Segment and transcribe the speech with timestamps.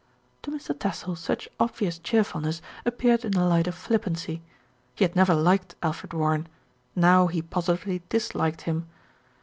[0.41, 0.75] To Mr.
[0.75, 4.41] Tassell such obvious cheerfulness appeared in the light of flippancy.
[4.95, 6.47] He had never liked Alfred Warren;
[6.95, 8.87] now he positively disliked him.